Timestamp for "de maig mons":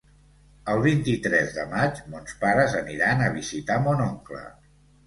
1.59-2.35